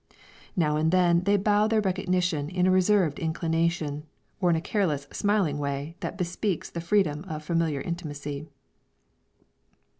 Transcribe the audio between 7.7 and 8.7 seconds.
intimacy.